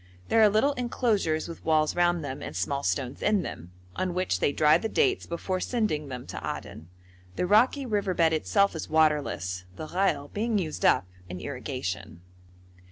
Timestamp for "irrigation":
11.39-12.21